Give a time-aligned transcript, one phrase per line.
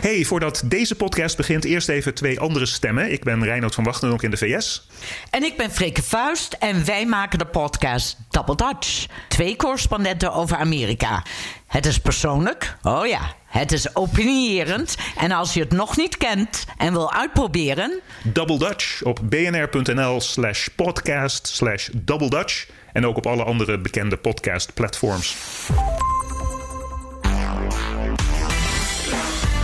[0.00, 3.12] Hey, voordat deze podcast begint, eerst even twee andere stemmen.
[3.12, 4.88] Ik ben Reinoud van Wachten, ook in de VS.
[5.30, 9.06] En ik ben Freke Vuist en wij maken de podcast Double Dutch.
[9.28, 11.22] Twee correspondenten over Amerika.
[11.66, 14.96] Het is persoonlijk, oh ja, het is opinierend.
[15.16, 18.00] En als je het nog niet kent en wil uitproberen...
[18.22, 22.66] Double Dutch op bnr.nl slash podcast slash Double Dutch.
[22.92, 25.36] En ook op alle andere bekende podcast platforms.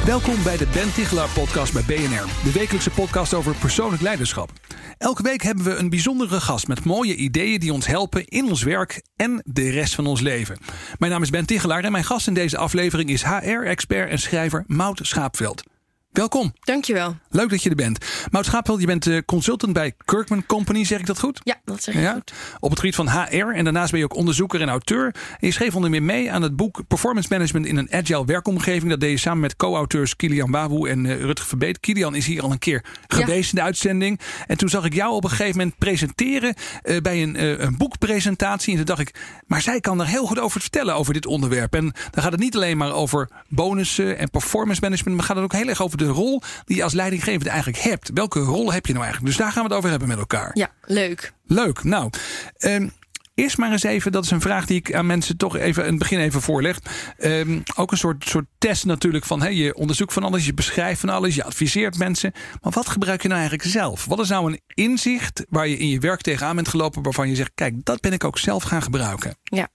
[0.06, 4.50] Welkom bij de Ben Tichelaar podcast bij BNR, de wekelijkse podcast over persoonlijk leiderschap.
[4.98, 8.62] Elke week hebben we een bijzondere gast met mooie ideeën die ons helpen in ons
[8.62, 10.58] werk en de rest van ons leven.
[10.98, 14.64] Mijn naam is Ben Tichelaar en mijn gast in deze aflevering is HR-expert en schrijver
[14.66, 15.71] Mout Schaapveld.
[16.12, 16.52] Welkom.
[16.60, 17.16] Dankjewel.
[17.30, 18.04] Leuk dat je er bent.
[18.30, 21.40] Maud Schaapveld, je bent eh, consultant bij Kirkman Company, zeg ik dat goed?
[21.44, 22.12] Ja, dat zeg ik ja?
[22.12, 22.32] goed.
[22.60, 25.04] Op het gebied van HR en daarnaast ben je ook onderzoeker en auteur.
[25.04, 28.90] En je schreef onder meer mee aan het boek Performance Management in een Agile werkomgeving.
[28.90, 31.80] Dat deed je samen met co-auteurs Kilian Wawoe en uh, Rutger Verbeet.
[31.80, 34.20] Kilian is hier al een keer geweest in de uitzending.
[34.46, 36.54] En toen zag ik jou op een gegeven moment presenteren
[36.84, 38.70] uh, bij een, een boekpresentatie.
[38.70, 39.14] En toen dacht ik,
[39.46, 41.74] maar zij kan er heel goed over vertellen over dit onderwerp.
[41.74, 45.44] En dan gaat het niet alleen maar over bonussen en performance management, maar gaat het
[45.44, 48.10] ook heel erg over de rol die je als leidinggevende eigenlijk hebt.
[48.14, 49.34] Welke rol heb je nou eigenlijk?
[49.34, 50.50] Dus daar gaan we het over hebben met elkaar.
[50.54, 51.32] Ja, leuk.
[51.46, 51.84] Leuk.
[51.84, 52.10] Nou,
[52.58, 52.92] um,
[53.34, 55.88] Eerst maar eens even, dat is een vraag die ik aan mensen toch even in
[55.88, 56.78] het begin even voorleg.
[57.18, 61.00] Um, ook een soort, soort test natuurlijk van hey, je onderzoekt van alles, je beschrijft
[61.00, 62.32] van alles, je adviseert mensen.
[62.60, 64.04] Maar wat gebruik je nou eigenlijk zelf?
[64.04, 67.34] Wat is nou een inzicht waar je in je werk tegenaan bent gelopen waarvan je
[67.34, 69.36] zegt, kijk, dat ben ik ook zelf gaan gebruiken?
[69.42, 69.68] Ja,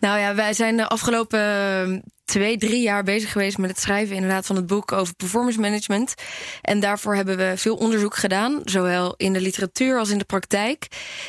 [0.00, 4.46] nou ja, wij zijn de afgelopen twee, drie jaar bezig geweest met het schrijven inderdaad
[4.46, 6.14] van het boek over performance management.
[6.62, 10.86] En daarvoor hebben we veel onderzoek gedaan, zowel in de literatuur als in de praktijk.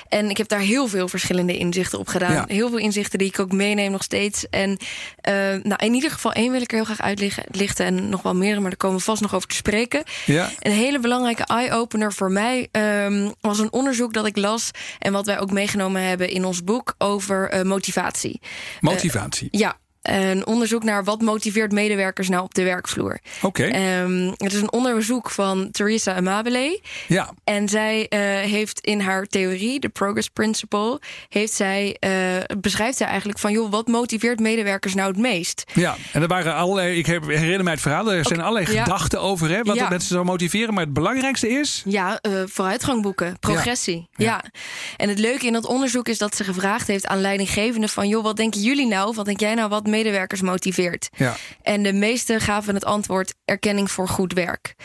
[0.07, 2.45] En ik heb daar heel veel verschillende inzichten op gedaan.
[2.47, 4.49] Heel veel inzichten die ik ook meeneem nog steeds.
[4.49, 8.21] En uh, nou, in ieder geval één wil ik er heel graag uitlichten en nog
[8.21, 10.03] wel meer, maar daar komen we vast nog over te spreken.
[10.25, 10.49] Ja.
[10.59, 15.25] Een hele belangrijke eye-opener voor mij um, was een onderzoek dat ik las en wat
[15.25, 18.41] wij ook meegenomen hebben in ons boek over uh, motivatie.
[18.81, 19.47] Motivatie?
[19.51, 19.77] Uh, ja,
[20.09, 23.19] een onderzoek naar wat motiveert medewerkers nou op de werkvloer.
[23.41, 23.65] Oké.
[23.65, 24.01] Okay.
[24.01, 26.79] Um, het is een onderzoek van Theresa Amabile.
[27.07, 27.33] Ja.
[27.43, 28.19] En zij uh,
[28.51, 30.99] heeft in haar theorie, de Progress Principle,
[31.29, 32.11] heeft zij, uh,
[32.57, 35.63] beschrijft zij eigenlijk van, joh, wat motiveert medewerkers nou het meest?
[35.73, 38.49] Ja, en er waren allerlei, ik herinner mij het verhaal, er zijn okay.
[38.49, 38.83] allerlei ja.
[38.83, 39.89] gedachten over, hè, wat ja.
[39.89, 40.73] mensen zou motiveren.
[40.73, 41.83] Maar het belangrijkste is.
[41.85, 44.07] Ja, uh, vooruitgang boeken, progressie.
[44.15, 44.25] Ja.
[44.25, 44.43] ja.
[44.97, 48.23] En het leuke in dat onderzoek is dat ze gevraagd heeft aan leidinggevenden van, joh,
[48.23, 49.13] wat denken jullie nou?
[49.15, 51.09] Wat denk jij nou wat medewerkers motiveert.
[51.17, 51.35] Ja.
[51.61, 54.75] En de meesten gaven het antwoord erkenning voor goed werk.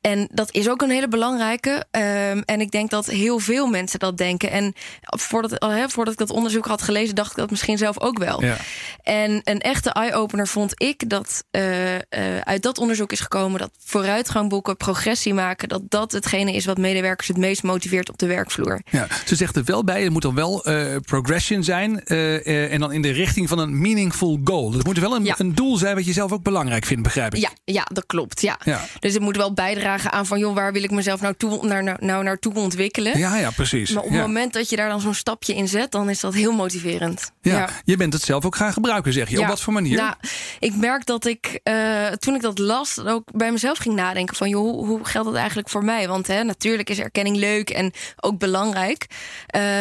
[0.00, 1.70] En dat is ook een hele belangrijke.
[1.70, 4.50] Um, en ik denk dat heel veel mensen dat denken.
[4.50, 8.18] En voordat, uh, voordat ik dat onderzoek had gelezen, dacht ik dat misschien zelf ook
[8.18, 8.42] wel.
[8.44, 8.56] Ja.
[9.02, 12.00] En een echte eye-opener vond ik dat uh, uh,
[12.40, 16.78] uit dat onderzoek is gekomen dat vooruitgang boeken, progressie maken, dat dat hetgene is wat
[16.78, 18.80] medewerkers het meest motiveert op de werkvloer.
[18.90, 20.62] Ja, ze zegt er wel bij, het moet dan wel
[21.06, 22.04] progression zijn.
[22.04, 24.57] en dan in de richting van een meaningful goal.
[24.66, 25.34] Dus het moet wel een, ja.
[25.38, 27.40] een, doel zijn wat je zelf ook belangrijk vindt, begrijp ik.
[27.40, 28.40] Ja, ja dat klopt.
[28.40, 28.58] Ja.
[28.64, 28.84] ja.
[29.00, 31.96] Dus het moet wel bijdragen aan van, joh, waar wil ik mezelf nou, toe, naar,
[32.00, 33.18] nou, naartoe ontwikkelen?
[33.18, 33.90] Ja, ja, precies.
[33.90, 36.34] Maar op het moment dat je daar dan zo'n stapje in zet, dan is dat
[36.34, 37.32] heel motiverend.
[37.40, 37.68] Ja, ja.
[37.84, 39.40] je bent het zelf ook gaan gebruiken, zeg je.
[39.40, 39.96] Op wat voor manier?
[39.96, 40.14] Nou,
[40.58, 44.48] ik merk dat ik, uh, toen ik dat las, ook bij mezelf ging nadenken van,
[44.48, 46.08] joh, hoe, hoe geldt dat eigenlijk voor mij?
[46.08, 49.06] Want hè, natuurlijk is erkenning leuk en ook belangrijk.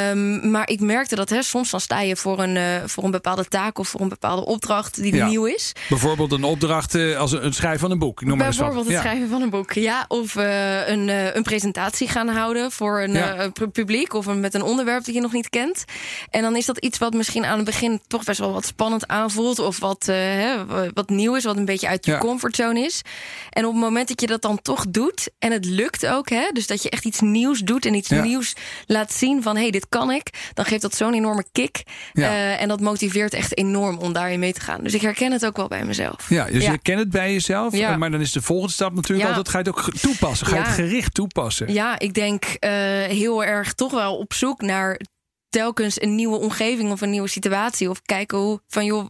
[0.10, 3.12] Um, maar ik merkte dat hè, soms dan sta je voor een, uh, voor een
[3.12, 4.66] bepaalde taak of voor een bepaalde opdracht
[4.96, 5.28] die ja.
[5.28, 5.72] nieuw is.
[5.90, 8.22] Bijvoorbeeld een opdracht uh, als het schrijven van een boek.
[8.22, 9.00] Noem maar Bijvoorbeeld het ja.
[9.00, 10.06] schrijven van een boek, ja.
[10.08, 13.50] Of uh, een, uh, een presentatie gaan houden voor een Ja.
[13.72, 15.84] publiek of een, met een onderwerp dat je nog niet kent.
[16.30, 19.08] En dan is dat iets wat misschien aan het begin toch best wel wat spannend
[19.08, 23.02] aanvoelt of wat, hè, wat nieuw is, wat een beetje uit je comfortzone is.
[23.50, 26.50] En op het moment dat je dat dan toch doet en het lukt ook, hè,
[26.54, 28.54] dus dat je echt iets nieuws doet en iets nieuws
[28.86, 31.84] laat zien van hé, hey, dit kan ik, dan geeft dat zo'n enorme kick.
[32.14, 34.84] Eh, en dat motiveert echt enorm om daarin mee te gaan.
[34.84, 36.30] Dus ik herken het ook wel bij mezelf.
[36.30, 36.72] Ja, dus Ja.
[36.72, 37.76] je kent het bij jezelf.
[37.76, 37.98] Ja.
[37.98, 39.36] Maar dan is de volgende stap natuurlijk Ja.
[39.36, 39.50] altijd...
[39.50, 40.48] ga je het ook toepassen?
[40.48, 41.74] Ga je het gericht toepassen?
[41.74, 42.72] Ja, ik denk eh,
[43.04, 45.00] heel erg toch wel op zoek naar
[45.50, 47.90] telkens een nieuwe omgeving of een nieuwe situatie.
[47.90, 49.06] Of kijken hoe van joh,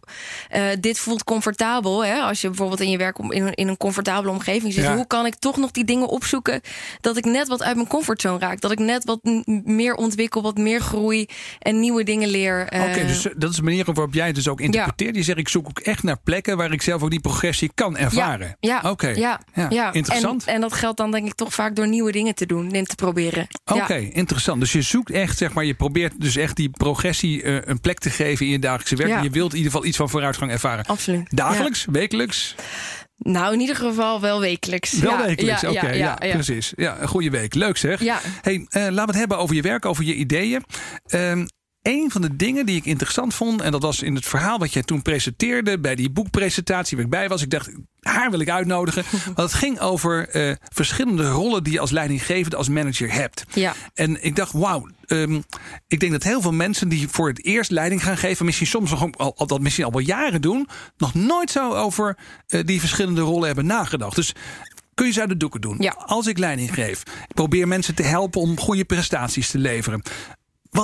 [0.56, 2.04] uh, dit voelt comfortabel.
[2.04, 2.20] Hè?
[2.20, 4.84] Als je bijvoorbeeld in je werk in, een, in een comfortabele omgeving zit.
[4.84, 4.94] Ja.
[4.94, 6.60] Hoe kan ik toch nog die dingen opzoeken
[7.00, 8.60] dat ik net wat uit mijn comfortzone raak?
[8.60, 9.20] Dat ik net wat
[9.64, 11.26] meer ontwikkel, wat meer groei
[11.58, 12.62] en nieuwe dingen leer.
[12.64, 15.16] Oké, eh, dus dat is de manier waarop jij het dus ook interpreteert.
[15.16, 17.96] Je zegt, ik zoek ook echt naar plekken waar ik zelf ook die progressie kan
[17.96, 18.56] ervaren.
[18.60, 19.92] Ja, Oké, ja, Ja, ja.
[19.92, 20.44] interessant.
[20.46, 22.84] En, en dat geldt dan denk ik toch vaak door nieuwe dingen te doen en
[22.84, 23.46] te proberen.
[23.64, 24.08] Oké, Ja.
[24.12, 24.60] interessant.
[24.60, 27.98] Dus je zoekt echt, zeg maar, je probeert dus echt die progressie eh, een plek
[27.98, 29.10] te geven in je dagelijkse werk.
[29.10, 29.16] Ja.
[29.16, 30.84] En je wilt in ieder geval iets van vooruitgang ervaren.
[30.84, 31.36] Absoluut.
[31.36, 32.54] Dagelijks, wekelijks?
[33.18, 34.92] Nou, in ieder geval wel wekelijks.
[34.92, 35.86] Wel ja, wekelijks, ja, oké.
[35.86, 36.32] ja, Ja, ja, ja.
[36.32, 36.72] precies.
[36.76, 37.54] Ja, een goede week.
[37.54, 38.02] Leuk zeg.
[38.02, 38.20] Ja.
[38.42, 40.64] Hey, eh, laten we het hebben over je werk, over je ideeën.
[41.06, 41.46] Ehm
[41.88, 44.72] een van de dingen die ik interessant vond, en dat was in het verhaal wat
[44.72, 47.42] jij toen presenteerde bij die boekpresentatie waar ik bij was.
[47.42, 47.70] Ik dacht,
[48.00, 49.04] haar wil ik uitnodigen.
[49.34, 53.44] Want het ging over eh, verschillende rollen die je als leidinggevende, als manager hebt.
[53.54, 53.74] Ja.
[53.94, 55.40] En ik dacht, wauw, ehm,
[55.86, 58.90] ik denk dat heel veel mensen die voor het eerst leiding gaan geven, misschien soms
[58.90, 62.80] nog al, al dat misschien al wel jaren doen, nog nooit zo over eh, die
[62.80, 64.16] verschillende rollen hebben nagedacht.
[64.16, 64.34] Dus
[64.98, 65.76] kun je ze uit de doeken doen.
[65.78, 65.94] Ja.
[66.06, 70.02] Als ik leiding geef, ik probeer mensen te helpen om goede prestaties te leveren.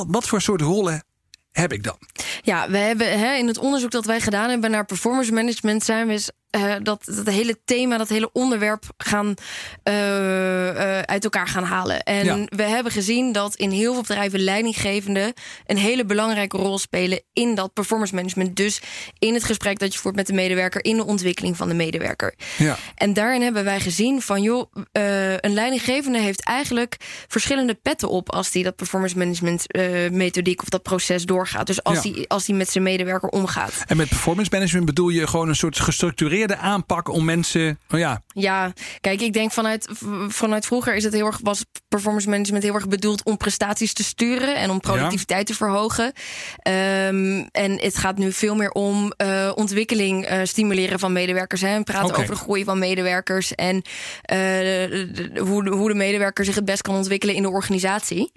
[0.02, 1.04] Wat, voor soort rollen
[1.50, 1.98] heb ik dan?
[2.42, 6.06] Ja, we hebben hè, in het onderzoek dat wij gedaan hebben naar performance management zijn
[6.06, 9.34] we eh, dat, dat hele thema, dat hele onderwerp gaan
[9.82, 12.02] eh, eh, uit elkaar gaan halen.
[12.02, 12.44] En Ja.
[12.48, 15.32] we hebben gezien dat in heel veel bedrijven leidinggevenden
[15.66, 18.56] een hele belangrijke rol spelen in dat performance management.
[18.56, 18.80] Dus
[19.18, 22.34] in het gesprek dat je voert met de medewerker, in de ontwikkeling van de medewerker.
[22.58, 22.76] Ja.
[22.94, 26.96] En daarin hebben wij gezien van joh, eh, een leidinggevende heeft eigenlijk
[27.28, 31.66] verschillende petten op als die dat performance management eh, methodiek of dat proces doorgaat.
[31.66, 32.02] Dus als Ja.
[32.12, 33.72] die als die met zijn medewerker omgaat.
[33.86, 37.78] En met performance management bedoel je gewoon een soort gestructureerde aanpak om mensen.
[37.90, 39.88] Oh ja, Ja, kijk, ik denk vanuit,
[40.28, 44.04] vanuit vroeger is het heel erg, was performance management heel erg bedoeld om prestaties te
[44.04, 46.12] sturen en om productiviteit te verhogen.
[46.58, 51.60] Ehm, en het gaat nu veel meer om eh, ontwikkeling eh, stimuleren van medewerkers.
[51.60, 51.68] Hè.
[51.68, 53.76] En praten over de groei van medewerkers en
[54.22, 57.50] eh, de- de- hoe, de, hoe de medewerker zich het best kan ontwikkelen in de
[57.50, 58.32] organisatie.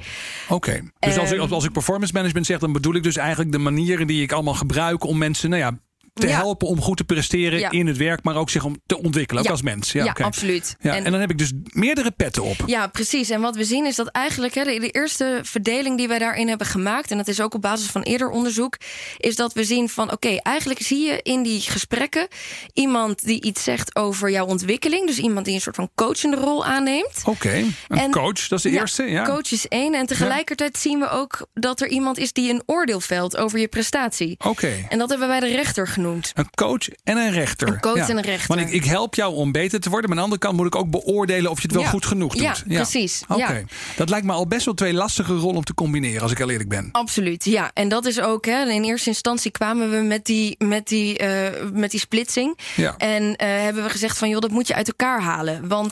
[0.49, 0.81] oké.
[0.99, 1.53] Dus als ik, Ehm.
[1.53, 4.53] als ik performance management zeg, dan bedoel ik dus eigenlijk de manieren die ik allemaal
[4.53, 5.77] gebruik om mensen, nou ja,
[6.19, 6.35] te Ja.
[6.35, 7.71] helpen om goed te presteren Ja.
[7.71, 9.53] in het werk, maar ook zich om te ontwikkelen, ook Ja.
[9.53, 9.91] als mens.
[9.91, 10.75] Ja, absoluut.
[10.79, 12.55] Ja, En- en, dan heb ik dus meerdere petten op.
[12.65, 13.29] Ja, precies.
[13.29, 16.47] En wat we zien is dat eigenlijk hè, de, de eerste verdeling die wij daarin
[16.47, 18.77] hebben gemaakt, en dat is ook op basis van eerder onderzoek,
[19.17, 22.27] is dat we zien van oké, eigenlijk zie je in die gesprekken
[22.73, 25.07] iemand die iets zegt over jouw ontwikkeling.
[25.07, 27.21] Dus iemand die een soort van coachende rol aanneemt.
[27.25, 27.53] Oké,
[27.87, 29.03] een En- coach, dat is de eerste.
[29.03, 29.25] Ja.
[29.25, 29.93] Coach is één.
[29.93, 33.67] En tegelijkertijd zien we ook dat er iemand is die een oordeel velt over je
[33.67, 34.35] prestatie.
[34.45, 34.85] Oké.
[34.89, 36.06] En dat hebben wij de rechter genoemd.
[36.33, 37.67] Een coach en een rechter.
[37.67, 38.55] Een coach en een rechter.
[38.55, 40.09] Want ik, ik help jou om beter te worden.
[40.09, 41.89] Maar aan de andere kant moet ik ook beoordelen of je het wel Ja.
[41.89, 42.41] goed genoeg doet.
[42.41, 43.23] Ja, precies.
[43.27, 43.65] Oké.
[43.95, 46.49] Dat lijkt me al best wel twee lastige rollen om te combineren, als ik heel
[46.49, 46.89] eerlijk ben.
[46.91, 47.71] Absoluut, ja.
[47.73, 51.63] En dat is ook, hè, in eerste instantie kwamen we met die, met die, eh,
[51.73, 52.57] met die splitsing.
[52.97, 55.67] En eh, hebben we gezegd van, joh, dat moet je uit elkaar halen.
[55.67, 55.91] Want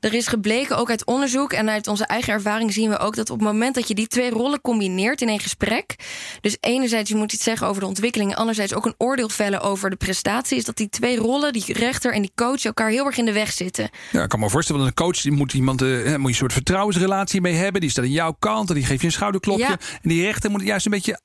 [0.00, 3.30] er is gebleken, ook uit onderzoek en uit onze eigen ervaring zien we ook dat
[3.30, 5.94] op het moment dat je die twee rollen combineert in één gesprek.
[6.40, 9.96] Dus enerzijds je moet iets zeggen over de ontwikkeling, anderzijds ook een oordeel over de
[9.96, 10.56] prestatie.
[10.56, 13.32] Is dat die twee rollen, die rechter en die coach, elkaar heel erg in de
[13.32, 13.90] weg zitten.
[14.12, 16.34] Ja, ik kan me voorstellen, dat een coach die moet iemand eh, moet je een
[16.34, 17.80] soort vertrouwensrelatie mee hebben.
[17.80, 19.64] Die staat aan jouw kant en die geeft je een schouderklopje.
[19.64, 19.78] Ja.
[20.02, 21.20] En die rechter moet juist een beetje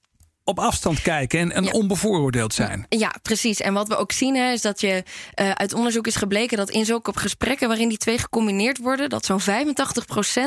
[0.47, 1.71] op afstand kijken en, en Ja.
[1.71, 2.85] onbevooroordeeld zijn.
[2.89, 3.61] Ja, precies.
[3.61, 5.03] En wat we ook zien hè, is dat je
[5.33, 9.25] eh, uit onderzoek is gebleken dat in zulke gesprekken waarin die twee gecombineerd worden, dat
[9.25, 9.43] zo'n 85%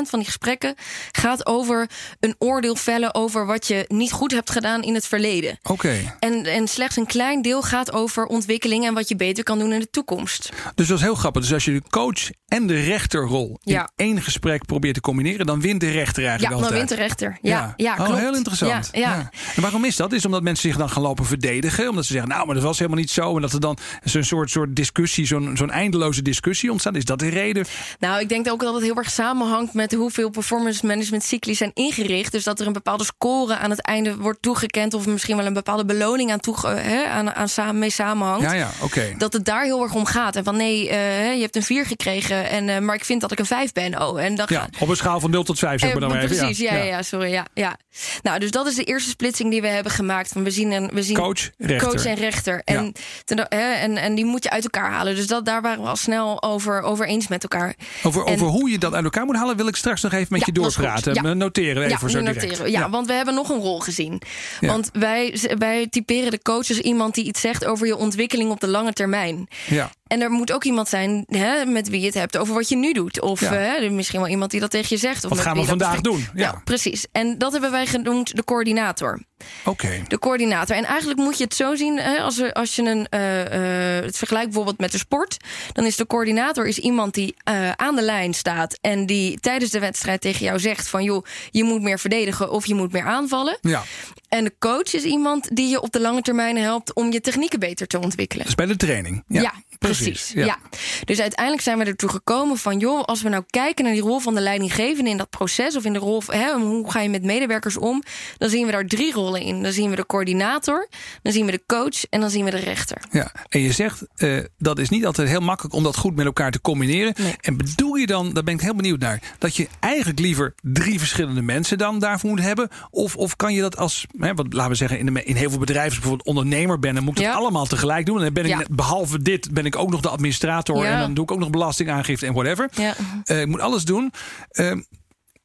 [0.09, 0.75] van die gesprekken
[1.11, 5.57] gaat over een oordeel vellen over wat je niet goed hebt gedaan in het verleden.
[5.63, 6.15] Oké.
[6.19, 9.73] En, en slechts een klein deel gaat over ontwikkeling en wat je beter kan doen
[9.73, 10.49] in de toekomst.
[10.75, 11.41] Dus dat is heel grappig.
[11.41, 13.89] Dus als je de coach en de rechterrol Ja.
[13.95, 16.87] in één gesprek probeert te combineren, dan wint de rechter Ja, eigenlijk dan altijd.
[16.89, 17.37] wint de rechter.
[17.41, 17.95] Ja, ja.
[17.99, 18.19] oh, klopt.
[18.19, 18.89] heel interessant.
[18.91, 19.29] Ja, ja.
[19.55, 20.13] En waarom is dat?
[20.13, 21.89] Is omdat mensen zich dan gaan lopen verdedigen.
[21.89, 23.35] Omdat ze zeggen, nou, maar dat was helemaal niet zo.
[23.35, 26.95] En dat er dan zo'n soort, soort discussie, zo'n zo'n eindeloze discussie ontstaat.
[26.95, 27.65] Is dat de reden?
[27.99, 31.71] Nou, ik denk ook dat het heel erg samenhangt met hoeveel performance management cycli zijn
[31.73, 32.31] ingericht.
[32.31, 34.93] Dus dat er een bepaalde score aan het einde wordt toegekend.
[34.93, 38.43] Of misschien wel een bepaalde beloning aan, toege, hè, aan, aan samen, mee samenhangt.
[38.43, 39.13] Ja, ja, oké.
[39.17, 40.35] Dat het daar heel erg om gaat.
[40.35, 42.49] En van nee, eh, je hebt een 4 gekregen.
[42.49, 44.01] En, eh, maar ik vind dat ik een 5 ben.
[44.01, 44.69] Oh, en dan Ja, gaat.
[44.79, 46.37] op een schaal van 0 tot 5, zeg maar dan Eh, even.
[46.37, 46.83] precies, ja, ja.
[46.83, 47.31] ja, sorry.
[47.31, 47.77] Ja, ja.
[48.21, 50.31] Nou, dus dat is de eerste splitsing die we hebben gemaakt.
[50.31, 51.87] Van we zien, een, we zien Coach, rechter.
[51.89, 52.61] coach en rechter.
[52.65, 52.91] En, Ja.
[53.25, 55.15] ten- hè, en, en die moet je uit elkaar halen.
[55.15, 57.75] Dus dat, daar waren we al snel over, over eens met elkaar.
[58.03, 60.27] Over, En- over hoe je dat uit elkaar moet halen, wil ik straks nog even
[60.29, 61.13] met Ja, je doorpraten.
[61.13, 61.33] Ja.
[61.33, 62.41] Noteren even zo direct.
[62.41, 62.71] noteren.
[62.71, 64.21] Ja, want we hebben nog een rol gezien.
[64.61, 68.59] Want wij, wij typeren de coach als iemand die iets zegt over je ontwikkeling op
[68.59, 69.47] de lange termijn.
[69.67, 69.91] ja.
[70.09, 72.75] En er moet ook iemand zijn hè, met wie je het hebt over wat je
[72.75, 73.21] nu doet.
[73.21, 73.53] Of Ja.
[73.53, 75.23] hè, misschien wel iemand die dat tegen je zegt.
[75.23, 76.27] Of Wat gaan we vandaag doen?
[76.33, 76.61] Ja.
[76.63, 77.05] Precies.
[77.11, 79.19] En dat hebben wij genoemd de coördinator.
[79.65, 80.03] Oké.
[80.07, 80.75] De coördinator.
[80.75, 84.17] En eigenlijk moet je het zo zien, hè, als, als je een, eh, eh, het
[84.17, 85.37] vergelijkt bijvoorbeeld met de sport,
[85.73, 89.71] dan is de coördinator is iemand die eh, aan de lijn staat en die tijdens
[89.71, 93.05] de wedstrijd tegen jou zegt van joh, je moet meer verdedigen of je moet meer
[93.05, 93.57] aanvallen.
[93.61, 93.83] Ja,
[94.29, 97.59] En de coach is iemand die je op de lange termijn helpt om je technieken
[97.59, 98.45] beter te ontwikkelen.
[98.45, 99.23] is bij de training.
[99.27, 100.31] Ja, precies.
[100.35, 100.57] Ja.
[101.05, 102.79] Dus uiteindelijk zijn we ertoe gekomen van...
[102.79, 105.75] joh, als we nou kijken naar die rol van de leidinggevende in dat proces...
[105.75, 108.03] of in de rol van hè, hoe ga je met medewerkers om...
[108.37, 109.63] dan zien we daar drie rollen in.
[109.63, 110.87] Dan zien we de coördinator,
[111.21, 112.05] dan zien we de coach...
[112.09, 112.97] en dan zien we de rechter.
[113.11, 116.25] Ja, en je zegt eh, dat is niet altijd heel makkelijk om dat goed met
[116.25, 117.13] elkaar te combineren.
[117.17, 117.35] Nee.
[117.41, 120.99] En bedoel je dan, daar ben ik heel benieuwd naar, dat je eigenlijk liever drie
[120.99, 122.69] verschillende mensen dan daarvoor moet hebben?
[122.91, 125.49] Of, of kan je dat als, hè, wat, laten we zeggen, in, de, in heel
[125.49, 127.29] veel bedrijven, bijvoorbeeld ondernemer ben, dan moet ik Ja.
[127.29, 128.17] het allemaal tegelijk doen.
[128.17, 128.65] En dan ben ik Ja.
[128.71, 130.91] behalve dit, ben ik ook nog de administrator Ja.
[130.93, 132.69] en dan doe ik ook nog belastingaangifte en whatever.
[132.73, 132.93] Ja.
[133.23, 134.13] Eh, ik moet alles doen.
[134.49, 134.71] Eh,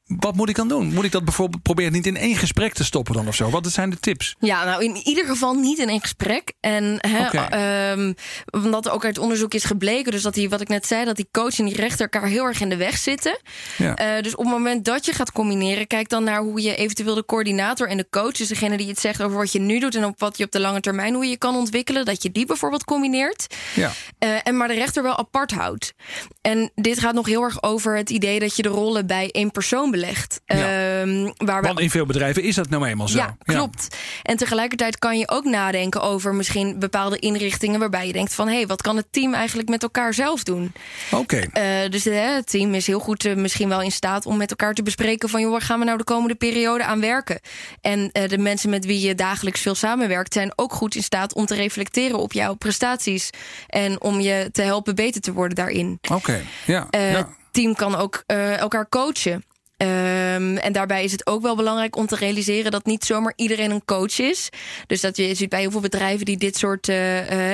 [0.06, 0.92] wat moet ik dan doen?
[0.92, 3.50] Moet ik dat bijvoorbeeld proberen niet in één gesprek te stoppen dan of zo?
[3.50, 4.34] Wat zijn de tips?
[4.38, 6.52] Ja, nou in ieder geval niet in één gesprek.
[6.60, 8.12] En hè, ehm,
[8.50, 11.28] omdat ook uit onderzoek is gebleken, dus dat die, wat ik net zei, dat die
[11.32, 13.38] coach en die rechter elkaar heel erg in de weg zitten.
[13.76, 13.96] Ja.
[13.96, 17.14] Eh, dus op het moment dat je gaat combineren, kijk dan naar hoe je eventueel
[17.14, 19.94] de coördinator en de coach, dus degene die het zegt over wat je nu doet
[19.94, 22.46] en op wat je op de lange termijn hoe je kan ontwikkelen, dat je die
[22.46, 23.54] bijvoorbeeld combineert.
[23.74, 23.92] ja.
[24.18, 25.92] Eh, en maar de rechter wel apart houdt.
[26.40, 29.50] En dit gaat nog heel erg over het idee dat je de rollen bij één
[29.50, 30.40] persoon belegt.
[30.46, 30.56] Ja.
[30.56, 33.18] Ehm, waar we in veel bedrijven is dat nou eenmaal zo.
[33.18, 33.96] ja, klopt.
[34.22, 38.54] En tegelijkertijd kan je ook nadenken over misschien bepaalde inrichtingen waarbij je denkt van hé,
[38.54, 40.72] hey, wat kan het team eigenlijk met elkaar zelf doen?
[41.10, 41.36] Oké.
[41.36, 44.50] Eh, dus eh, het team is heel goed eh, misschien wel in staat om met
[44.50, 47.40] elkaar te bespreken van joh, waar gaan we nou de komende periode aan werken?
[47.80, 51.34] En eh, de mensen met wie je dagelijks veel samenwerkt zijn ook goed in staat
[51.34, 53.30] om te reflecteren op jouw prestaties
[53.66, 55.98] en om je te helpen beter te worden daarin.
[56.12, 56.42] Oké.
[56.66, 56.86] Ja.
[56.90, 57.16] Eh, ja.
[57.16, 59.44] Het team kan ook elkaar coachen.
[59.76, 63.70] Ehm, en daarbij is het ook wel belangrijk om te realiseren dat niet zomaar iedereen
[63.70, 64.48] een coach is.
[64.86, 66.96] Dus dat je ziet bij heel veel bedrijven die dit soort uh,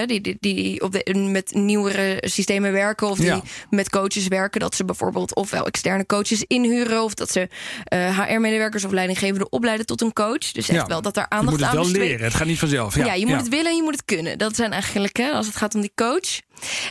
[0.06, 3.42] die, die, die op de, met nieuwere systemen werken of die Ja.
[3.70, 7.48] met coaches werken, dat ze bijvoorbeeld ofwel externe coaches inhuren of dat ze
[7.94, 10.38] HR-medewerkers of leidinggevenden opleiden tot een coach.
[10.52, 10.86] Dus echt Ja.
[10.86, 12.24] wel dat daar Je aandacht moet het aan wel leren.
[12.24, 12.96] Het gaat niet vanzelf.
[12.96, 14.38] Ja, ja, je moet het willen en je moet het kunnen.
[14.38, 16.40] Dat zijn eigenlijk, hè, als het gaat om die coach.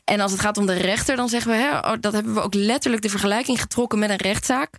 [0.06, 2.42] En als het gaat om de rechter, dan zeggen we, hè, oh, dat hebben we
[2.42, 4.70] ook letterlijk de vergelijking getrokken met een rechtszaak.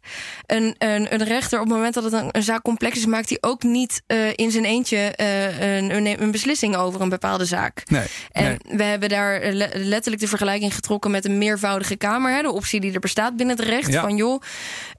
[0.47, 3.29] Een, een, een rechter, op het moment dat het een, een zaak complex is, maakt
[3.29, 7.45] hij ook niet eh, in zijn eentje eh, een, een, een beslissing over een bepaalde
[7.45, 7.83] zaak.
[7.91, 8.77] Nee, En nee.
[8.77, 12.33] we hebben daar eh, le- letterlijk de vergelijking getrokken met een meervoudige kamer.
[12.33, 13.93] Hè, de optie die er bestaat binnen het recht.
[13.93, 14.01] Ja.
[14.01, 14.43] Van joh,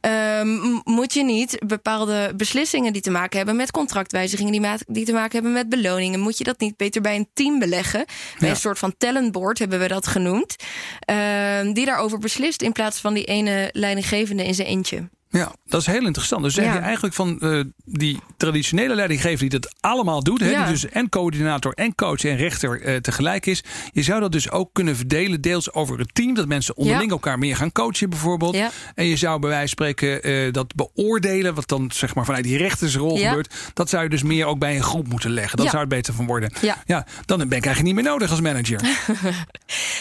[0.02, 4.52] ehm, moet je niet bepaalde beslissingen die te maken hebben met contractwijzigingen,
[4.88, 8.06] die, te maken hebben met beloningen, moet je dat niet beter bij een team beleggen?
[8.40, 8.50] Bij Ja.
[8.50, 10.56] een soort van talentboard hebben we dat genoemd.
[11.00, 15.10] ehm, die daarover beslist in plaats van die ene leidinggevende in zijn eentje.
[15.32, 16.44] Ja, dat is heel interessant.
[16.44, 20.66] Dus zeg je eigenlijk van eh, die traditionele leidinggever die dat allemaal doet, hè, die
[20.66, 24.70] dus en coördinator en coach en rechter eh, tegelijk is, je zou dat dus ook
[24.74, 27.12] kunnen verdelen, deels over het team, dat mensen onderling Ja.
[27.12, 28.58] elkaar meer gaan coachen bijvoorbeeld.
[28.96, 32.44] En je zou bij wijze van spreken eh, dat beoordelen, wat dan zeg maar vanuit
[32.44, 35.58] die rechtersrol gebeurt, dat zou je dus meer ook bij een groep moeten leggen.
[35.58, 36.52] Dat zou het beter van worden.
[36.86, 37.06] Ja.
[37.26, 38.80] dan ben ik eigenlijk niet meer nodig als manager.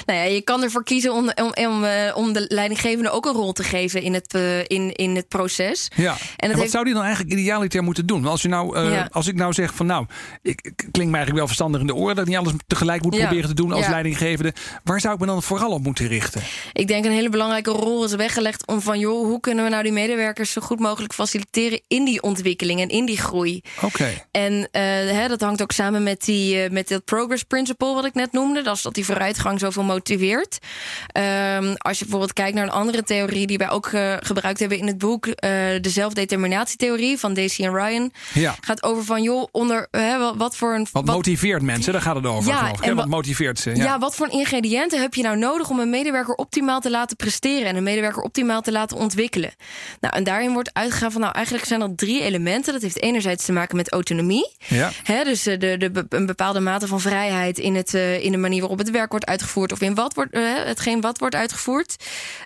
[0.07, 1.85] Nou ja, je kan ervoor kiezen om, om, om,
[2.15, 4.35] om de leidinggevende ook een rol te geven in het,
[4.67, 5.91] in, in het proces.
[5.97, 6.17] Ja.
[6.37, 8.27] En, wat heeft- zou die dan eigenlijk idealiter moeten doen?
[8.27, 9.09] Als, je nou, eh, Ja.
[9.13, 10.07] als ik nou zeg van nou,
[10.43, 13.03] ik, ik klink me eigenlijk wel verstandig in de oren dat ik niet alles tegelijk
[13.03, 13.21] moet Ja.
[13.21, 13.91] proberen te doen als Ja.
[13.91, 14.55] leidinggevende.
[14.85, 16.43] Waar zou ik me dan vooral op moeten richten?
[16.73, 19.83] Ik denk een hele belangrijke rol is weggelegd om van joh, hoe kunnen we nou
[19.83, 23.61] die medewerkers zo goed mogelijk faciliteren in die ontwikkeling en in die groei.
[23.83, 24.09] Oké.
[24.31, 28.05] En eh, hè, dat hangt ook samen met, die, eh, met dat progress principle wat
[28.05, 28.63] ik net noemde.
[28.63, 30.59] Dat is dat die vooruitgang zoveel motiveert.
[31.07, 34.87] Ehm, als je bijvoorbeeld kijkt naar een andere theorie die wij ook gebruikt hebben in
[34.87, 35.51] het boek, eh,
[35.81, 38.55] de zelfdeterminatietheorie van Daisy en Ryan, Ja.
[38.61, 41.93] gaat over van joh, onder hè, wat, voor een Wat, wat- motiveert mensen?
[41.93, 42.51] Daar gaat het over.
[42.53, 43.77] Ja, en wat motiveert ze?
[43.77, 43.85] Ja.
[43.85, 43.99] Ja.
[43.99, 47.77] wat voor ingrediënten heb je nou nodig om een medewerker optimaal te laten presteren en
[47.77, 49.51] een medewerker optimaal te laten ontwikkelen?
[50.01, 52.73] Nou, en daarin wordt uitgegaan van, nou, eigenlijk zijn dat drie elementen.
[52.73, 54.51] Dat heeft enerzijds te maken met autonomie.
[54.67, 54.91] Ja.
[55.03, 58.39] Hè, dus eh, de, de, een bepaalde mate van vrijheid in, het, eh, in de
[58.39, 61.97] manier waarop het werk wordt uitgevoerd of in wat wordt, eh, hetgeen wat wordt uitgevoerd.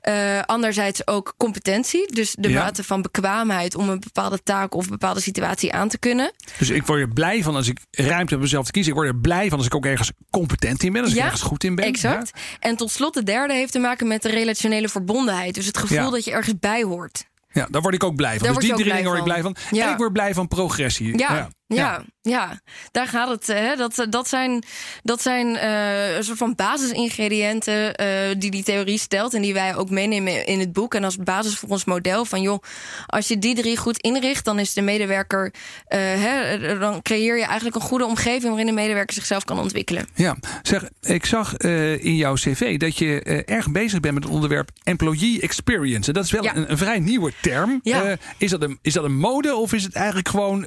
[0.00, 2.62] Eh, anderzijds ook competentie, dus de Ja.
[2.62, 6.32] mate van bekwaamheid om een bepaalde taak of bepaalde situatie aan te kunnen.
[6.58, 8.92] Dus ik word er blij van als ik ruimte heb om mezelf te kiezen.
[8.92, 11.02] Ik word er blij van als ik ook ergens competent in ben.
[11.02, 11.84] Als ik ergens goed in ben.
[11.84, 12.30] Exact.
[12.60, 15.54] En tot slot, de derde heeft te maken met de relationele verbondenheid.
[15.54, 16.10] Dus het gevoel Ja.
[16.10, 17.24] dat je ergens bij hoort.
[17.52, 18.46] Ja, daar word ik ook blij van.
[18.46, 19.56] Daar dus die drie dingen word ik blij van.
[19.70, 19.86] Ja.
[19.86, 21.18] En ik word blij van progressie.
[21.18, 23.46] Ja, Ja, ja, daar gaat het.
[23.46, 23.76] Hè.
[23.76, 24.64] Dat, dat zijn,
[25.02, 29.76] dat zijn uh, een soort van basisingrediënten uh, die die theorie stelt en die wij
[29.76, 30.94] ook meenemen in het boek.
[30.94, 32.62] En als basis voor ons model van joh,
[33.06, 37.44] als je die drie goed inricht, dan is de medewerker, uh, hè, dan creëer je
[37.44, 40.06] eigenlijk een goede omgeving waarin de medewerker zichzelf kan ontwikkelen.
[40.14, 44.70] Ja, zeg, ik zag in jouw cv dat je erg bezig bent met het onderwerp
[44.82, 46.08] employee experience.
[46.08, 46.56] En dat is wel ja.
[46.56, 47.80] een, een, vrij nieuwe term.
[47.82, 48.16] Ja.
[48.38, 50.64] is, dat een, is dat een mode of is het eigenlijk gewoon,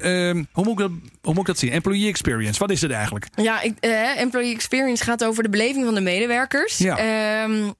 [0.52, 0.87] hoe moet ik dat
[1.22, 1.70] hoe moet ik dat zien?
[1.70, 3.26] Employee experience, wat is het eigenlijk?
[3.34, 6.78] Ja, ik, uh, employee experience gaat over de beleving van de medewerkers.
[6.78, 7.42] Ja.
[7.44, 7.74] Um,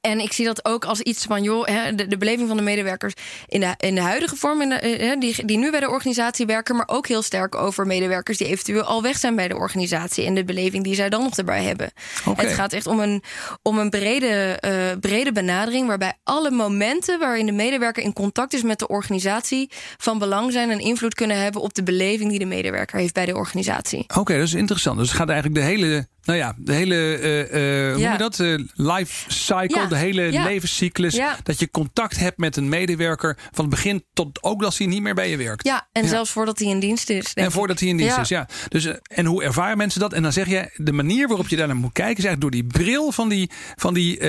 [0.00, 2.62] en ik zie dat ook als iets van, joh, hè, de, de, beleving van de
[2.62, 3.12] medewerkers
[3.46, 6.46] in de, in de huidige vorm, in de, hè, die, die nu bij de organisatie
[6.46, 10.26] werken, maar ook heel sterk over medewerkers die eventueel al weg zijn bij de organisatie
[10.26, 11.90] en de beleving die zij dan nog erbij hebben.
[12.24, 12.44] Okay.
[12.44, 13.22] Het gaat echt om een,
[13.62, 18.62] om een brede, uh, brede benadering, waarbij alle momenten waarin de medewerker in contact is
[18.62, 22.44] met de organisatie van belang zijn en invloed kunnen hebben op de beleving die de
[22.44, 24.00] medewerker heeft bij de organisatie.
[24.00, 24.98] Oké, okay, dat is interessant.
[24.98, 28.16] Dus het gaat eigenlijk de hele nou ja, de hele uh, uh, hoe ja.
[28.16, 28.38] dat?
[28.38, 29.86] Uh, life cycle, Ja.
[29.86, 30.44] de hele Ja.
[30.44, 31.20] levenscyclus.
[31.42, 35.02] Dat je contact hebt met een medewerker van het begin tot ook als hij niet
[35.02, 35.66] meer bij je werkt.
[35.66, 37.34] Ja, en zelfs voordat hij in dienst is.
[37.34, 38.48] En voordat hij in dienst is, ja.
[38.68, 40.12] Dus, eh, en hoe ervaren mensen dat?
[40.12, 42.16] En dan zeg je, de manier waarop je daar naar moet kijken...
[42.16, 44.20] is eigenlijk door die bril van die, van die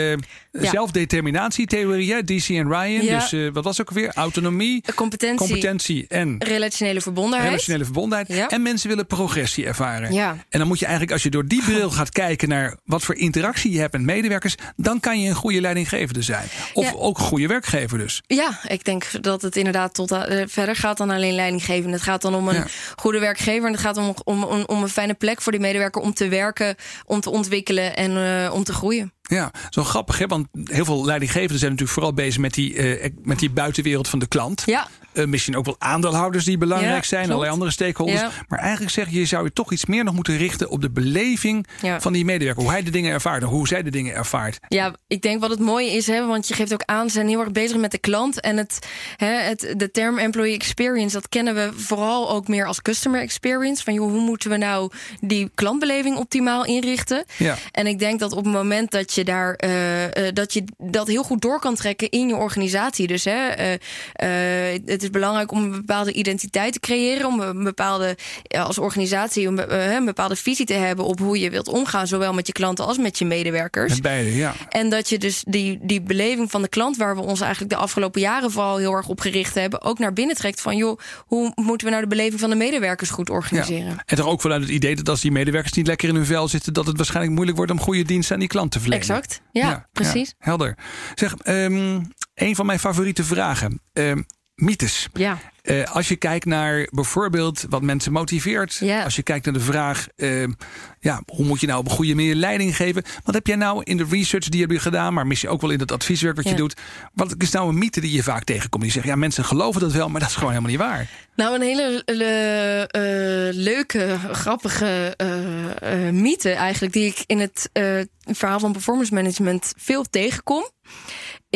[0.52, 3.06] zelfdeterminatietheorie, hè, DC en Ryan.
[3.06, 4.12] Dus wat was ook alweer?
[4.14, 4.84] Autonomie.
[4.96, 7.50] Competentie, competentie en relationele verbondenheid.
[7.50, 8.52] relationele verbondenheid.
[8.52, 10.14] En mensen willen progressie ervaren.
[10.14, 10.38] Ja.
[10.50, 13.16] En dan moet je eigenlijk, als je door die bril gaat kijken naar wat voor
[13.16, 16.48] interactie je hebt met medewerkers, dan kan je een goede leidinggevende zijn.
[16.74, 16.92] Of Ja.
[16.98, 18.22] ook een goede werkgever dus.
[18.28, 21.92] Ja, ik denk dat het inderdaad tot eh, verder gaat dan alleen leidinggeven.
[21.92, 22.66] Het gaat dan om een Ja.
[22.96, 23.66] goede werkgever.
[23.66, 26.28] En het gaat om, om, om, om een fijne plek voor die medewerker om te
[26.28, 26.76] werken,
[27.06, 29.14] om te ontwikkelen en eh, om te groeien.
[29.22, 33.10] Ja, zo grappig hè, want heel veel leidinggevenden zijn natuurlijk vooral bezig met die, eh,
[33.22, 34.64] met die buitenwereld van de klant.
[34.66, 37.34] Ja, Eh, misschien ook wel aandeelhouders die belangrijk Ja, zijn, klopt.
[37.34, 38.22] allerlei andere stakeholders.
[38.22, 38.32] Ja.
[38.48, 40.90] Maar eigenlijk zeg je, je zou je toch iets meer nog moeten richten op de
[40.92, 42.02] beleving Ja.
[42.02, 42.62] van die medewerker.
[42.64, 44.60] Hoe hij de dingen ervaart en hoe zij de dingen ervaart.
[44.68, 47.28] Ja, ik denk wat het mooie is, hè, want je geeft ook aan, ze zijn
[47.28, 48.42] heel erg bezig met de klant.
[48.42, 52.82] En het, hè, het, de term employee experience, dat kennen we vooral ook meer als
[52.82, 53.84] customer experience.
[53.84, 54.92] Van joh, hoe moeten we nou
[55.22, 57.26] die klantbeleving optimaal inrichten?
[57.38, 57.58] Ja.
[57.72, 61.08] En ik denk dat op het moment dat je daar eh, eh, dat je dat
[61.08, 63.08] heel goed door kan trekken in je organisatie.
[63.08, 68.18] Dus hè, eh, het is belangrijk om een bepaalde identiteit te creëren, om een bepaalde
[68.48, 72.34] als organisatie om, eh, een bepaalde visie te hebben op hoe je wilt omgaan, zowel
[72.34, 73.94] met je klanten als met je medewerkers.
[73.94, 74.54] Met beide, ja.
[74.70, 77.78] En dat je dus die, die beleving van de klant, waar we ons eigenlijk de
[77.78, 81.52] afgelopen jaren vooral heel erg op gericht hebben, ook naar binnen trekt van joh, hoe
[81.56, 83.90] moeten we nou de beleving van de medewerkers goed organiseren?
[83.90, 84.04] Ja.
[84.06, 86.48] En toch ook vanuit het idee dat als die medewerkers niet lekker in hun vel
[86.48, 89.08] zitten, dat het waarschijnlijk moeilijk wordt om goede diensten aan die klant te verlenen.
[89.08, 89.42] Exact.
[89.52, 90.28] Ja, precies.
[90.28, 90.78] ja, helder.
[91.16, 92.02] Zeg, ehm,
[92.34, 93.82] een van mijn favoriete vragen.
[93.94, 94.22] Ehm,
[94.56, 95.08] mythes.
[95.14, 95.38] Ja.
[95.62, 98.78] Eh, als je kijkt naar bijvoorbeeld wat mensen motiveert.
[98.80, 99.04] Ja.
[99.04, 100.52] Als je kijkt naar de vraag, ehm,
[101.00, 103.04] ja, hoe moet je nou op een goede manier leiding geven?
[103.24, 105.70] Wat heb jij nou in de research die je hebt gedaan, maar misschien ook wel
[105.70, 106.76] in het advieswerk wat je doet?
[107.14, 108.84] Wat is nou een mythe die je vaak tegenkomt?
[108.84, 111.10] Die zegt, ja, mensen geloven dat wel, maar dat is gewoon helemaal niet waar.
[111.36, 117.70] Nou, een hele le- eh, leuke, grappige eh, eh, mythe eigenlijk, die ik in het
[117.74, 120.70] eh, verhaal van performance management veel tegenkom,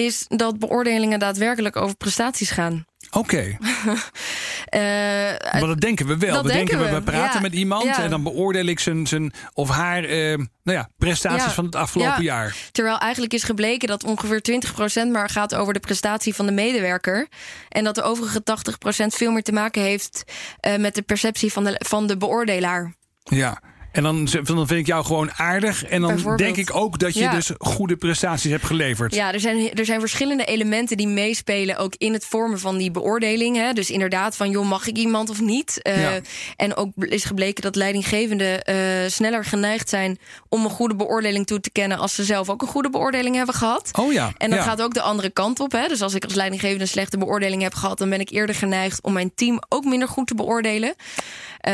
[0.06, 2.86] is dat beoordelingen daadwerkelijk over prestaties gaan.
[3.12, 3.58] Oké,
[4.66, 4.80] Eh,
[5.52, 6.34] maar dat denken we wel.
[6.34, 7.40] dat we denken we, we praten ja.
[7.42, 8.04] met iemand Ja.
[8.04, 11.52] en dan beoordeel ik zijn, zijn of haar ehm, nou ja, prestaties Ja.
[11.52, 12.36] van het afgelopen Ja.
[12.36, 12.56] jaar.
[12.72, 17.28] Terwijl eigenlijk is gebleken dat ongeveer 20% maar gaat over de prestatie van de medewerker.
[17.70, 20.24] En dat de overige 80% veel meer te maken heeft
[20.60, 22.94] eh, met de perceptie van de, van de beoordelaar.
[23.24, 23.62] Ja.
[23.92, 25.86] En dan, dan vind ik jou gewoon aardig.
[25.86, 27.32] En dan denk ik ook dat je Ja.
[27.32, 29.16] dus goede prestaties hebt geleverd.
[29.16, 32.92] Ja, er zijn, er zijn verschillende elementen die meespelen ook in het vormen van die
[32.92, 33.56] beoordeling.
[33.56, 33.74] Hè.
[33.74, 35.82] Dus inderdaad van, joh, mag ik iemand of niet?
[35.82, 36.20] Eh, Ja.
[36.56, 38.76] En ook is gebleken dat leidinggevenden eh,
[39.08, 40.20] sneller geneigd zijn
[40.50, 43.56] om een goede beoordeling toe te kennen als ze zelf ook een goede beoordeling hebben
[43.56, 43.90] gehad.
[44.00, 44.32] Oh ja.
[44.38, 44.66] En dat ja.
[44.66, 45.72] gaat ook de andere kant op.
[45.72, 45.88] Hè?
[45.88, 49.02] Dus als ik als leidinggevende een slechte beoordeling heb gehad, dan ben ik eerder geneigd
[49.02, 50.96] om mijn team ook minder goed te beoordelen.
[51.68, 51.74] Eh,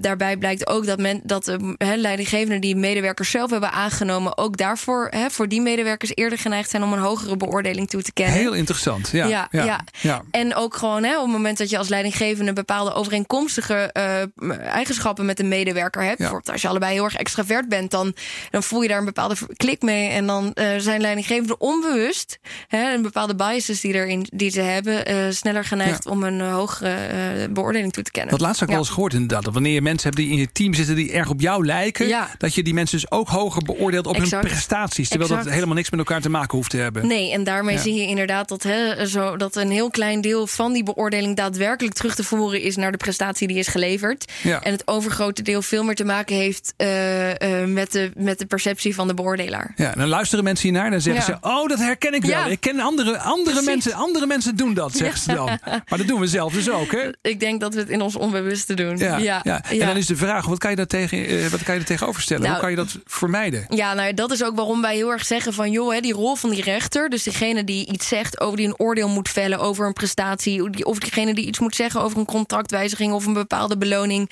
[0.00, 4.56] daarbij blijkt ook dat, men, dat de hè, leidinggevenden die medewerkers zelf hebben aangenomen, ook
[4.56, 8.38] daarvoor hè, voor die medewerkers eerder geneigd zijn om een hogere beoordeling toe te kennen.
[8.38, 9.08] Heel interessant.
[9.12, 9.80] Ja, Ja, ja, ja.
[10.00, 10.22] ja.
[10.30, 15.26] En ook gewoon hè, op het moment dat je als leidinggevende bepaalde overeenkomstige eh, eigenschappen
[15.26, 16.18] met een medewerker hebt.
[16.18, 16.24] Ja.
[16.24, 18.14] Bijvoorbeeld als je allebei heel erg extravert bent, dan,
[18.50, 20.08] dan voel je daar een bepaalde klik mee.
[20.08, 25.10] En dan uh, zijn leidinggevenden onbewust, hè, een bepaalde biases die, erin, die ze hebben,
[25.10, 28.30] uh, sneller geneigd om een hogere beoordeling toe te kennen.
[28.30, 29.28] Dat laatste heb ik wel eens gehoord.
[29.30, 32.28] Dat wanneer je mensen hebt die in je team zitten die erg op jou lijken,
[32.38, 35.08] dat je die mensen dus ook hoger beoordeelt op hun prestaties.
[35.08, 37.06] Terwijl dat helemaal niks met elkaar te maken hoeft te hebben.
[37.06, 40.72] Nee, en daarmee zie je inderdaad dat, hè, zo, dat een heel klein deel van
[40.72, 44.32] die beoordeling daadwerkelijk terug te voeren is naar de prestatie die is geleverd.
[44.42, 47.34] En het overgrote deel veel meer te maken heeft uh, uh,
[47.66, 49.72] met, de, met de perceptie van de beoordelaar.
[49.76, 52.50] Ja, dan luisteren mensen hiernaar en dan zeggen ze: Oh, dat herken ik wel.
[52.50, 53.92] Ik ken andere, andere mensen.
[53.92, 55.48] Andere mensen doen dat, zeggen ze dan.
[55.88, 57.08] Maar dat doen we zelf dus ook, hè?
[57.22, 58.96] Ik denk dat we het in ons onbewuste doen.
[58.96, 59.42] Ja, ja.
[59.62, 61.86] En dan is de vraag: wat kan je daar tegen, uh, wat kan je er
[61.86, 62.42] tegenover stellen?
[62.42, 63.64] Nou, Hoe kan je dat vermijden?
[63.68, 66.34] Ja, nou, dat is ook waarom wij heel erg zeggen van joh, hè, die rol
[66.34, 69.86] van die rechter, dus degene die iets zegt over die een oordeel moet vellen over
[69.86, 74.30] een prestatie, of diegene die iets moet zeggen over een contractwijziging of een bepaalde beloning,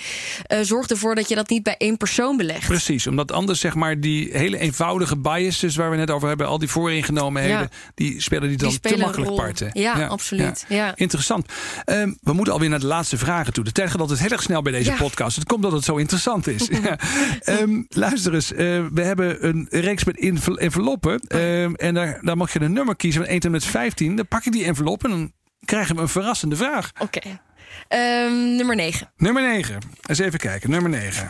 [0.48, 2.66] uh, zorg ervoor dat je dat niet bij één persoon belegt.
[2.66, 6.58] Precies, omdat anders zeg maar die hele eenvoudige biases waar we net over hebben, al
[6.58, 7.68] die vooringenomenheden, ja.
[7.94, 9.70] die spelen die dan die te makkelijk parten.
[9.72, 10.64] Ja, absoluut.
[10.68, 10.92] Ja.
[10.96, 11.46] Interessant.
[11.86, 13.64] Um, we moeten alweer naar de laatste vragen toe.
[13.64, 15.36] De tijd gaat altijd heel erg snel bij deze podcast.
[15.36, 16.68] Het komt dat het zo interessant is.
[17.60, 18.58] um, luister eens, uh,
[18.92, 20.18] we hebben een reeks met
[20.56, 21.20] enveloppen.
[21.36, 24.16] Um, en daar, daar mag je een nummer kiezen van 1 tot met 15.
[24.16, 25.32] Dan pak je die envelop en dan
[25.64, 26.92] krijgen we een verrassende vraag.
[26.98, 27.18] Oké.
[27.18, 28.26] Okay.
[28.26, 29.10] Um, nummer 9.
[29.16, 29.78] Nummer 9.
[30.06, 30.70] Eens even kijken.
[30.70, 31.28] Nummer 9.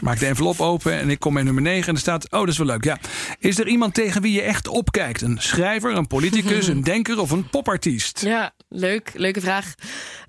[0.00, 2.48] Maak de envelop open en ik kom bij nummer 9 en er staat: Oh, dat
[2.48, 2.84] is wel leuk.
[2.84, 2.98] Ja.
[3.38, 5.20] Is er iemand tegen wie je echt opkijkt?
[5.20, 8.20] Een schrijver, een politicus, een denker of een popartiest?
[8.20, 9.10] Ja, leuk.
[9.14, 9.74] Leuke vraag.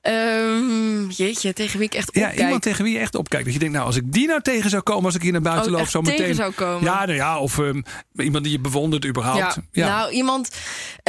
[0.01, 2.38] Um, jeetje, tegen wie ik echt opkijk.
[2.38, 3.45] Ja, iemand tegen wie je echt opkijkt.
[3.45, 5.41] Dat je denkt, nou, als ik die nou tegen zou komen als ik hier naar
[5.41, 6.17] buiten oh, loop, zo meteen.
[6.17, 6.84] Tegen zou komen.
[6.84, 7.84] Ja, nou ja, of um,
[8.15, 9.58] iemand die je bewondert überhaupt.
[9.71, 9.88] Ja.
[9.88, 10.49] Nou, iemand.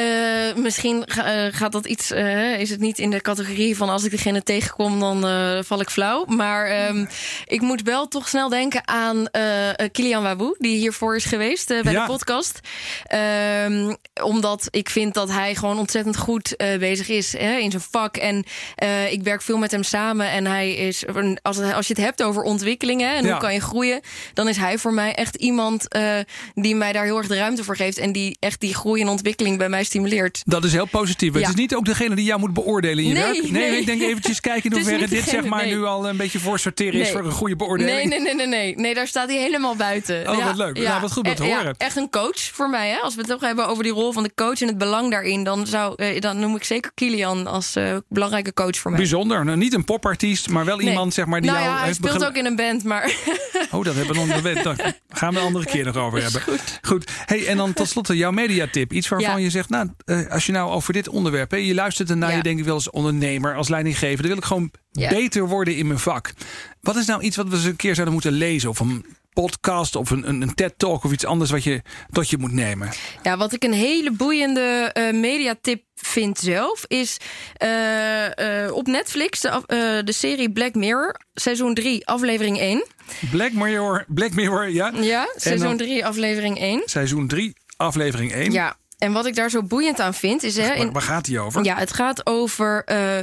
[0.01, 2.13] Uh, misschien uh, gaat dat iets.
[2.13, 5.21] Uh, is het niet in de categorie van als ik degene tegenkom, dan
[5.65, 6.25] val ik flauw.
[6.25, 7.09] Maar um,
[7.47, 9.29] ik moet wel toch snel denken aan
[9.93, 12.07] Kilian Waboe, die hiervoor is geweest bij ja.
[12.07, 12.61] de podcast.
[14.23, 18.17] omdat ik vind dat hij gewoon ontzettend goed bezig is hè, in zijn vak.
[18.17, 18.45] En
[19.11, 21.05] ik werk veel met hem samen en hij is,
[21.43, 24.01] als, het, als je het hebt over ontwikkelingen en hoe kan je groeien,
[24.35, 25.87] dan is hij voor mij echt iemand
[26.55, 29.09] die mij daar heel erg de ruimte voor geeft en die echt die groei en
[29.09, 30.43] ontwikkeling bij mij stimuleert.
[30.45, 31.35] Dat is heel positief.
[31.35, 31.41] Ja.
[31.41, 33.51] Het is niet ook degene die jou moet beoordelen in je nee, werk.
[33.51, 36.39] Nee, nee, ik denk eventjes kijken in hoeverre dit zeg maar nu al een beetje
[36.39, 37.97] voor sorteren is voor een goede beoordeling.
[37.97, 38.77] Nee, nee, nee, nee, nee.
[38.77, 40.29] Nee, daar staat hij helemaal buiten.
[40.29, 40.77] Oh, wat leuk.
[40.77, 41.75] Ja, nou, wat goed om te horen.
[41.79, 42.89] echt een coach voor mij.
[42.89, 42.97] Hè?
[42.97, 45.45] Als we het toch hebben over die rol van de coach en het belang daarin,
[45.45, 49.01] dan, zou, eh, dan noem ik zeker Kilian als uh, belangrijke coach voor mij.
[49.01, 49.45] Bijzonder.
[49.45, 52.27] Nou, niet een popartiest, maar wel iemand zeg maar die nou jou ja, hij speelt
[52.27, 53.13] ook in een band, maar.
[53.71, 54.43] Oh, dat hebben we nog.
[54.43, 56.41] Daar gaan we een andere keer nog over hebben.
[56.43, 56.79] Goed.
[56.83, 57.11] goed.
[57.27, 58.93] Hey, en dan tot slot jouw mediatip.
[58.93, 59.89] Iets waarvan je zegt, nou,
[60.29, 62.37] als je nou over dit onderwerp, hè, je luistert ernaar, ja.
[62.37, 65.99] je denkt wel als ondernemer, als leidinggever, dan wil ik gewoon beter worden in mijn
[65.99, 66.33] vak.
[66.81, 69.97] Wat is nou iets wat we eens een keer zouden moeten lezen of een podcast
[69.97, 72.89] of een, een, een TED-talk of iets anders wat je tot je moet nemen?
[73.23, 77.17] Ja, wat ik een hele boeiende uh, mediatip vind zelf is
[77.63, 82.85] uh, uh, op Netflix de, de serie Black Mirror, seizoen 3, aflevering 1.
[83.31, 84.93] Black Mirror, Black Mirror, ja.
[85.01, 86.83] Ja, seizoen 3, aflevering 1.
[86.85, 88.53] Seizoen 3, aflevering 1.
[88.53, 90.57] Ja, en wat ik daar zo boeiend aan vind is.
[90.57, 91.65] Hè, in, waar, gaat die over?
[91.65, 93.19] Ja, het gaat over uh,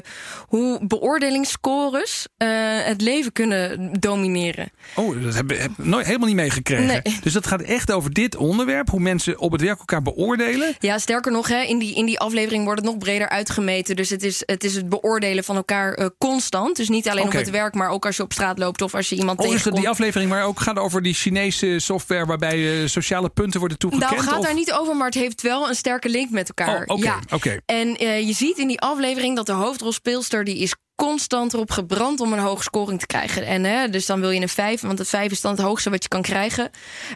[0.48, 2.48] hoe beoordelingsscores uh,
[2.84, 4.72] het leven kunnen domineren.
[4.96, 6.86] Oh, dat heb ik nooit helemaal niet meegekregen.
[6.86, 7.20] Nee.
[7.22, 10.76] Dus dat gaat echt over dit onderwerp, hoe mensen op het werk elkaar beoordelen.
[10.80, 13.96] Ja, sterker nog, hè, in, die, in die aflevering wordt het nog breder uitgemeten.
[13.96, 16.76] Dus het is het, is het beoordelen van elkaar uh, constant.
[16.76, 17.40] Dus niet alleen okay.
[17.40, 19.46] op het werk, maar ook als je op straat loopt of als je iemand oh,
[19.46, 19.76] tegenkomt.
[19.76, 24.12] Is die aflevering maar ook gaat over die Chinese software waarbij sociale punten worden toegekend?
[24.12, 24.46] Nou, gaat of?
[24.46, 26.84] daar niet over, maar het heeft wel een sterke link met elkaar.
[26.86, 27.20] Oh, okay, ja.
[27.34, 27.62] Okay.
[27.66, 32.20] En uh, je ziet in die aflevering dat de hoofdrolspeelster die is constant erop gebrand
[32.20, 33.46] om een hoge scoring te krijgen.
[33.46, 35.90] En hè, dus dan wil je een 5, want het 5 is dan het hoogste
[35.90, 36.70] wat je kan krijgen.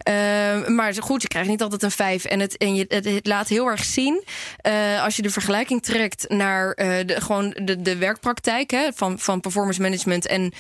[0.10, 2.26] Uh, maar goed, je krijgt niet altijd een 5.
[2.26, 4.24] En het, en je, het, het laat heel erg zien,
[4.68, 9.20] uh, als je de vergelijking trekt naar uh, de, gewoon de, de werkpraktijk hè, van,
[9.20, 10.28] van performance management.
[10.28, 10.54] En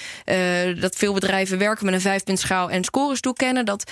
[0.80, 3.66] dat veel bedrijven werken met een vijfpuntschaal en scores toekennen.
[3.66, 3.92] Dat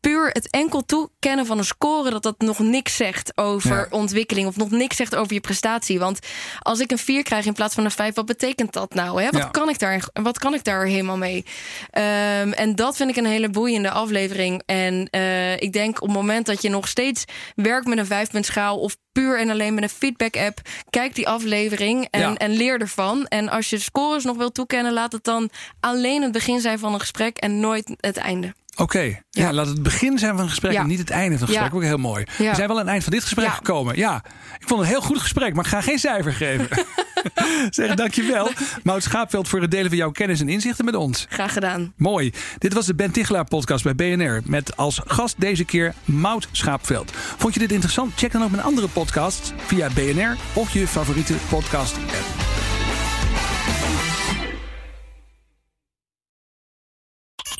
[0.00, 3.86] puur het enkel toekennen van een score, dat dat nog niks zegt over ja.
[3.90, 5.98] ontwikkeling of nog niks zegt over je prestatie.
[5.98, 6.18] Want
[6.58, 9.22] als ik een 4 krijg in plaats van een 5, wat betekent betekent dat nou?
[9.22, 9.30] Hè?
[9.30, 9.48] Wat, ja.
[9.48, 11.44] kan ik daar, wat kan ik daar helemaal mee?
[11.92, 14.62] Um, en dat vind ik een hele boeiende aflevering.
[14.66, 18.78] En uh, ik denk op het moment dat je nog steeds werkt met een vijfpuntschaal
[18.78, 20.60] of puur en alleen met een feedback-app,
[20.90, 22.34] kijk die aflevering en, ja.
[22.34, 23.26] en leer ervan.
[23.26, 26.94] En als je scores nog wil toekennen, laat het dan alleen het begin zijn van
[26.94, 28.54] een gesprek en nooit het einde.
[28.80, 29.18] Oké, ja.
[29.30, 29.52] Ja.
[29.52, 30.80] laat het begin zijn van een gesprek Ja.
[30.80, 31.70] en niet het einde van een gesprek.
[31.70, 31.76] Ja.
[31.76, 32.24] Ook heel mooi.
[32.36, 33.96] We zijn wel aan het eind van dit gesprek gekomen.
[33.96, 34.22] Ja,
[34.58, 36.68] ik vond het een heel goed gesprek, maar ik ga geen cijfer geven.
[37.70, 38.50] zeg, dankjewel.
[38.82, 41.26] Maud Schaapveld voor het delen van jouw kennis en inzichten met ons.
[41.28, 41.92] Graag gedaan.
[41.96, 42.32] Mooi.
[42.58, 44.40] Dit was de Ben Tichelaar podcast bij BNR.
[44.44, 47.12] Met als gast deze keer Maud Schaapveld.
[47.36, 48.12] Vond je dit interessant?
[48.16, 52.39] Check dan ook mijn andere podcasts via BNR of je favoriete podcast app.